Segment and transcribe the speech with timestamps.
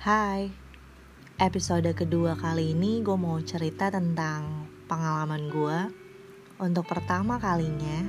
[0.00, 0.48] Hai,
[1.36, 5.78] episode kedua kali ini gue mau cerita tentang pengalaman gue
[6.56, 8.08] untuk pertama kalinya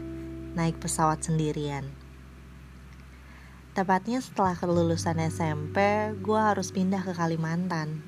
[0.56, 1.84] naik pesawat sendirian.
[3.76, 5.84] Tepatnya setelah kelulusan SMP,
[6.16, 8.00] gue harus pindah ke Kalimantan.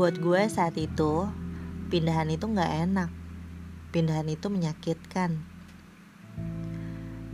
[0.00, 1.28] Buat gue saat itu,
[1.92, 3.12] pindahan itu gak enak.
[3.92, 5.44] Pindahan itu menyakitkan.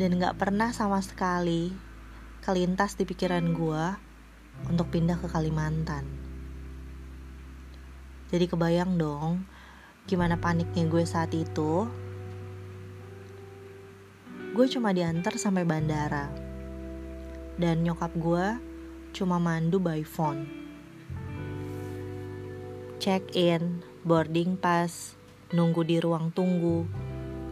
[0.03, 1.71] Dan gak pernah sama sekali
[2.43, 4.06] kelintas di pikiran gue
[4.65, 6.09] untuk pindah ke Kalimantan.
[8.33, 9.45] Jadi kebayang dong
[10.09, 11.85] gimana paniknya gue saat itu.
[14.57, 16.33] Gue cuma diantar sampai bandara.
[17.61, 18.47] Dan nyokap gue
[19.13, 20.49] cuma mandu by phone.
[22.97, 25.15] Check in, boarding pass,
[25.53, 26.89] nunggu di ruang tunggu.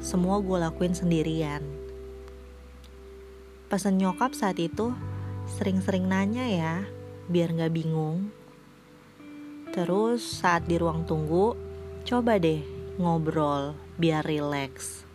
[0.01, 1.85] Semua gue lakuin sendirian
[3.75, 4.95] pesan nyokap saat itu
[5.65, 6.75] sering-sering nanya ya,
[7.33, 8.29] biar nggak bingung.
[9.73, 11.57] Terus saat di ruang tunggu,
[12.05, 12.61] coba deh
[13.01, 15.09] ngobrol biar rileks.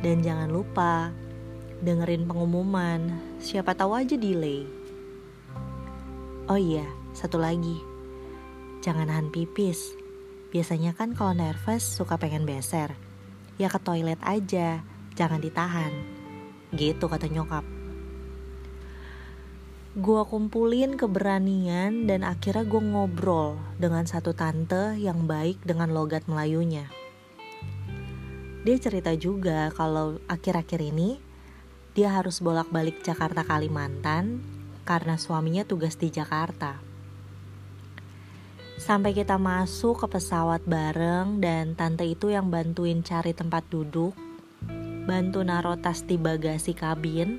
[0.00, 1.12] Dan jangan lupa
[1.84, 4.64] dengerin pengumuman, siapa tahu aja delay.
[6.48, 7.76] Oh iya, satu lagi.
[8.80, 9.92] Jangan nahan pipis.
[10.56, 12.96] Biasanya kan kalau nervous suka pengen beser.
[13.60, 14.80] Ya ke toilet aja,
[15.12, 15.92] jangan ditahan.
[16.72, 17.73] Gitu kata nyokap.
[19.94, 26.90] Gua kumpulin keberanian dan akhirnya gue ngobrol dengan satu tante yang baik dengan logat Melayunya.
[28.66, 31.22] Dia cerita juga kalau akhir-akhir ini
[31.94, 34.42] dia harus bolak-balik Jakarta Kalimantan
[34.82, 36.82] karena suaminya tugas di Jakarta.
[38.74, 44.18] Sampai kita masuk ke pesawat bareng dan tante itu yang bantuin cari tempat duduk
[45.04, 47.36] bantu naro tas di bagasi kabin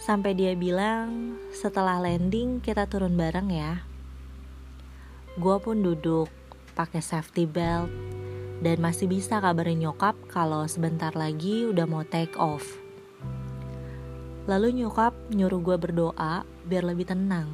[0.00, 3.84] sampai dia bilang setelah landing kita turun bareng ya.
[5.36, 6.32] Gua pun duduk
[6.72, 7.92] pakai safety belt
[8.64, 12.80] dan masih bisa kabarin nyokap kalau sebentar lagi udah mau take off.
[14.48, 17.52] Lalu nyokap nyuruh gue berdoa biar lebih tenang.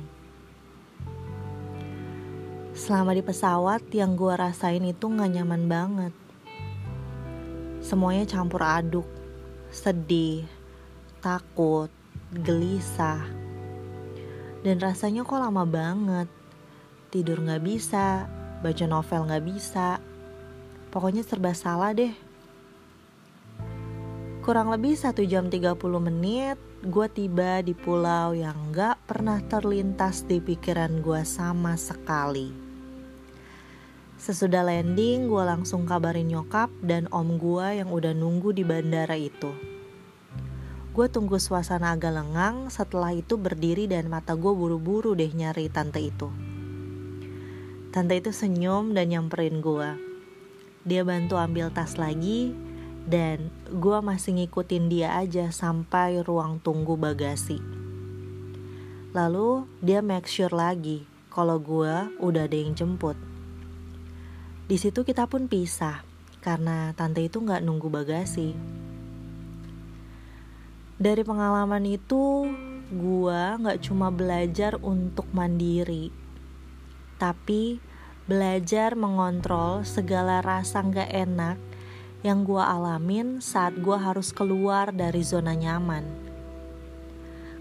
[2.78, 6.14] Selama di pesawat yang gue rasain itu gak nyaman banget.
[7.82, 9.06] Semuanya campur aduk
[9.70, 10.46] sedih,
[11.20, 11.90] takut,
[12.32, 13.22] gelisah.
[14.66, 16.26] Dan rasanya kok lama banget.
[17.14, 18.26] Tidur gak bisa,
[18.66, 20.02] baca novel gak bisa.
[20.90, 22.10] Pokoknya serba salah deh.
[24.42, 30.38] Kurang lebih 1 jam 30 menit, gue tiba di pulau yang gak pernah terlintas di
[30.38, 32.54] pikiran gue sama sekali.
[34.16, 39.75] Sesudah landing, gue langsung kabarin nyokap dan om gue yang udah nunggu di bandara itu.
[40.96, 46.00] Gue tunggu suasana agak lengang, setelah itu berdiri dan mata gue buru-buru deh nyari tante
[46.00, 46.32] itu.
[47.92, 49.92] Tante itu senyum dan nyamperin gue.
[50.88, 52.56] Dia bantu ambil tas lagi,
[53.04, 57.60] dan gue masih ngikutin dia aja sampai ruang tunggu bagasi.
[59.12, 63.20] Lalu dia make sure lagi kalau gue udah ada yang jemput.
[64.64, 66.00] Di situ kita pun pisah
[66.40, 68.56] karena tante itu nggak nunggu bagasi.
[70.96, 72.48] Dari pengalaman itu,
[72.88, 76.08] gua nggak cuma belajar untuk mandiri,
[77.20, 77.84] tapi
[78.24, 81.60] belajar mengontrol segala rasa nggak enak
[82.24, 86.08] yang gua alamin saat gua harus keluar dari zona nyaman.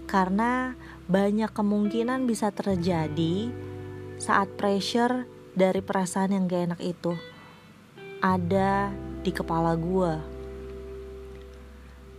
[0.08, 0.72] Karena
[1.04, 3.52] banyak kemungkinan bisa terjadi
[4.16, 7.12] saat pressure dari perasaan yang gak enak itu
[8.20, 10.35] ada di kepala gue.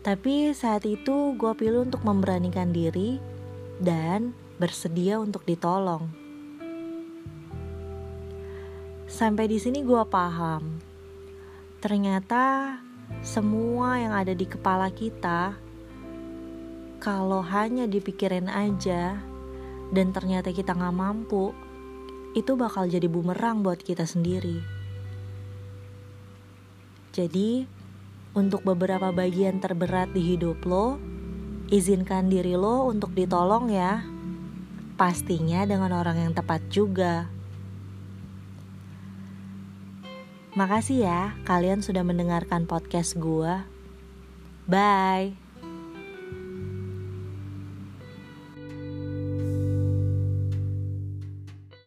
[0.08, 3.20] Tapi saat itu gue pilih untuk memberanikan diri
[3.84, 6.08] dan bersedia untuk ditolong.
[9.04, 10.80] Sampai di sini gue paham,
[11.84, 12.80] ternyata
[13.20, 15.60] semua yang ada di kepala kita,
[17.04, 19.20] kalau hanya dipikirin aja
[19.92, 21.52] dan ternyata kita gak mampu,
[22.32, 24.64] itu bakal jadi bumerang buat kita sendiri.
[27.12, 27.68] Jadi,
[28.38, 31.02] untuk beberapa bagian terberat di hidup lo,
[31.74, 34.06] izinkan diri lo untuk ditolong ya.
[34.94, 37.26] Pastinya dengan orang yang tepat juga.
[40.54, 43.66] Makasih ya, kalian sudah mendengarkan podcast gue.
[44.70, 45.47] Bye.